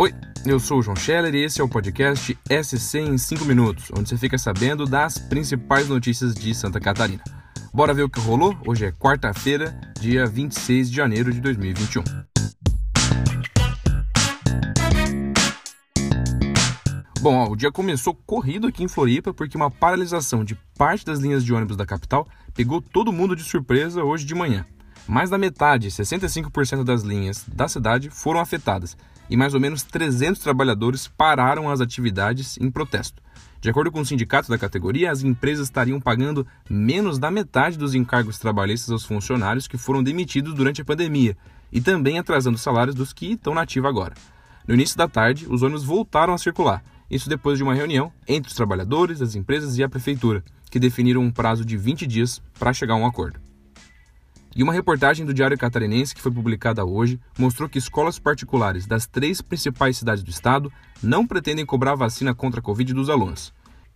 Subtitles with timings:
[0.00, 0.14] Oi,
[0.46, 4.08] eu sou o João Scheller e esse é o podcast SC em 5 minutos, onde
[4.08, 7.22] você fica sabendo das principais notícias de Santa Catarina.
[7.70, 8.56] Bora ver o que rolou?
[8.66, 12.02] Hoje é quarta-feira, dia 26 de janeiro de 2021.
[17.20, 21.18] Bom, ó, o dia começou corrido aqui em Floripa porque uma paralisação de parte das
[21.18, 24.64] linhas de ônibus da capital pegou todo mundo de surpresa hoje de manhã.
[25.06, 28.96] Mais da metade, 65% das linhas da cidade foram afetadas
[29.30, 33.22] e mais ou menos 300 trabalhadores pararam as atividades em protesto.
[33.60, 37.94] De acordo com o sindicato da categoria, as empresas estariam pagando menos da metade dos
[37.94, 41.36] encargos trabalhistas aos funcionários que foram demitidos durante a pandemia
[41.70, 44.14] e também atrasando os salários dos que estão na ativa agora.
[44.66, 48.48] No início da tarde, os ônibus voltaram a circular, isso depois de uma reunião entre
[48.48, 52.72] os trabalhadores, as empresas e a prefeitura, que definiram um prazo de 20 dias para
[52.72, 53.40] chegar a um acordo.
[54.54, 59.06] E uma reportagem do Diário Catarinense que foi publicada hoje mostrou que escolas particulares das
[59.06, 63.52] três principais cidades do estado não pretendem cobrar vacina contra a Covid dos alunos.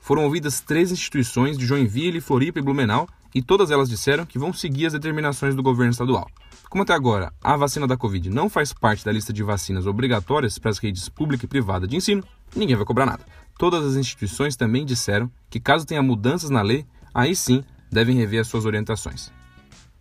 [0.00, 4.52] Foram ouvidas três instituições de Joinville, Floripa e Blumenau e todas elas disseram que vão
[4.52, 6.28] seguir as determinações do governo estadual.
[6.70, 10.58] Como até agora a vacina da Covid não faz parte da lista de vacinas obrigatórias
[10.58, 12.22] para as redes pública e privada de ensino,
[12.54, 13.24] ninguém vai cobrar nada.
[13.58, 18.40] Todas as instituições também disseram que, caso tenha mudanças na lei, aí sim devem rever
[18.40, 19.32] as suas orientações.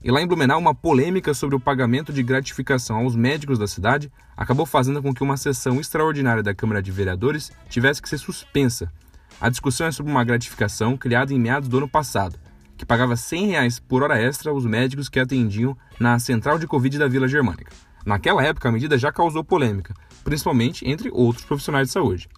[0.06, 4.11] E lá em Blumenau, uma polêmica sobre o pagamento de gratificação aos médicos da cidade
[4.38, 8.94] acabou fazendo com que uma sessão extraordinária da Câmara de Vereadores tivesse que ser suspensa.
[9.42, 12.38] A discussão é sobre uma gratificação criada em meados do ano passado,
[12.78, 17.00] que pagava 100 reais por hora extra aos médicos que atendiam na central de Covid
[17.00, 17.72] da Vila Germânica.
[18.06, 22.30] Naquela época, a medida já causou polêmica, principalmente entre outros profissionais de saúde.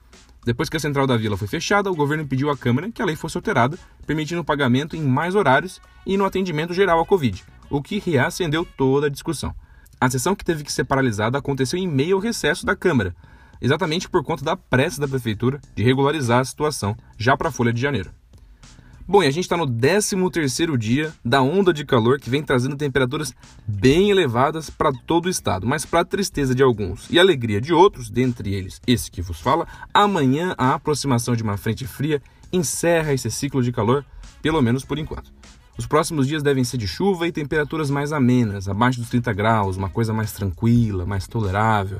[0.45, 3.05] Depois que a central da vila foi fechada, o governo pediu à Câmara que a
[3.05, 7.43] lei fosse alterada, permitindo o pagamento em mais horários e no atendimento geral à Covid
[7.69, 9.53] o que reacendeu toda a discussão.
[9.99, 13.15] A sessão que teve que ser paralisada aconteceu em meio ao recesso da Câmara,
[13.61, 17.73] exatamente por conta da pressa da Prefeitura de regularizar a situação já para a Folha
[17.73, 18.11] de Janeiro.
[19.09, 22.75] Bom, e a gente está no 13º dia da onda de calor que vem trazendo
[22.75, 23.33] temperaturas
[23.65, 28.09] bem elevadas para todo o estado, mas para tristeza de alguns e alegria de outros,
[28.09, 33.31] dentre eles esse que vos fala, amanhã a aproximação de uma frente fria encerra esse
[33.31, 34.05] ciclo de calor,
[34.41, 35.36] pelo menos por enquanto.
[35.77, 39.77] Os próximos dias devem ser de chuva e temperaturas mais amenas, abaixo dos 30 graus,
[39.77, 41.99] uma coisa mais tranquila, mais tolerável.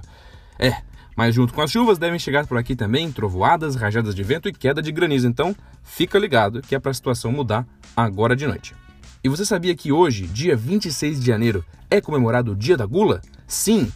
[0.57, 0.81] É,
[1.15, 4.53] mas junto com as chuvas devem chegar por aqui também trovoadas, rajadas de vento e
[4.53, 5.27] queda de granizo.
[5.27, 8.75] Então, fica ligado que é para a situação mudar agora de noite.
[9.23, 13.21] E você sabia que hoje, dia 26 de janeiro, é comemorado o Dia da Gula?
[13.45, 13.91] Sim,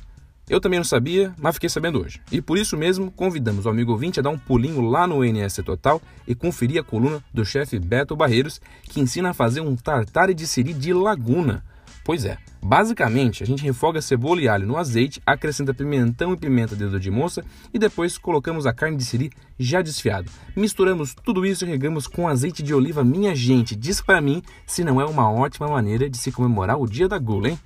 [0.52, 2.20] eu também não sabia, mas fiquei sabendo hoje.
[2.30, 5.62] E por isso mesmo, convidamos o amigo ouvinte a dar um pulinho lá no NS
[5.64, 10.34] Total e conferir a coluna do chefe Beto Barreiros, que ensina a fazer um tartare
[10.34, 11.64] de siri de laguna.
[12.04, 16.76] Pois é, basicamente a gente refoga cebola e alho no azeite, acrescenta pimentão e pimenta
[16.76, 20.30] dedo de moça e depois colocamos a carne de siri já desfiada.
[20.54, 23.06] Misturamos tudo isso e regamos com azeite de oliva.
[23.06, 26.86] Minha gente, diz para mim se não é uma ótima maneira de se comemorar o
[26.86, 27.60] dia da gula, hein?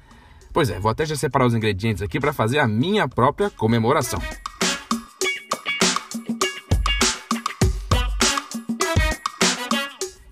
[0.56, 4.22] Pois é, vou até já separar os ingredientes aqui para fazer a minha própria comemoração.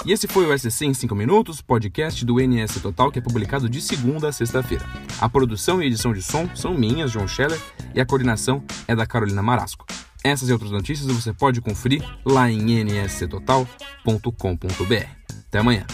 [0.05, 3.67] E esse foi o SC em 5 minutos, podcast do NS Total, que é publicado
[3.67, 4.85] de segunda a sexta-feira.
[5.19, 7.59] A produção e edição de som são minhas, João Scheller,
[7.93, 9.85] e a coordenação é da Carolina Marasco.
[10.23, 15.05] Essas e outras notícias você pode conferir lá em nsctotal.com.br.
[15.49, 15.85] Até amanhã.